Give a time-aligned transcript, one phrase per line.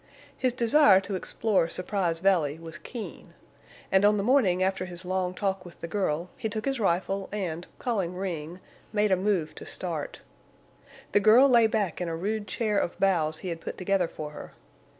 [0.35, 3.35] His desire to explore Surprise Valley was keen,
[3.91, 7.29] and on the morning after his long talk with the girl he took his rifle
[7.31, 8.59] and, calling Ring,
[8.91, 10.21] made a move to start.
[11.11, 14.31] The girl lay back in a rude chair of boughs he had put together for
[14.31, 14.53] her.